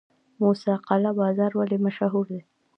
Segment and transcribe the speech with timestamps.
[0.41, 2.41] موسی قلعه بازار ولې مشهور دی؟